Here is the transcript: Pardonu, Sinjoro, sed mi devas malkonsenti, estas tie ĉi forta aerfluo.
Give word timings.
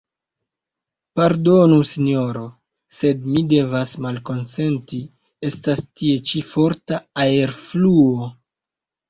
Pardonu, 1.19 1.75
Sinjoro, 1.89 2.41
sed 2.99 3.27
mi 3.35 3.43
devas 3.51 3.93
malkonsenti, 4.07 5.03
estas 5.51 5.85
tie 6.03 6.17
ĉi 6.31 6.43
forta 6.55 7.01
aerfluo. 7.29 8.29